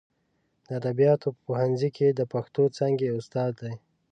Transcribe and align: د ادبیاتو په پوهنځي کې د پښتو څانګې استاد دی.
د 0.65 0.67
ادبیاتو 0.79 1.27
په 1.35 1.39
پوهنځي 1.45 1.89
کې 1.97 2.07
د 2.11 2.21
پښتو 2.33 2.63
څانګې 2.77 3.07
استاد 3.17 3.51
دی. 3.61 3.75